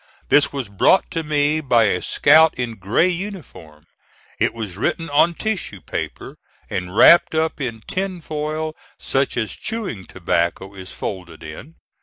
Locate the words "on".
5.11-5.35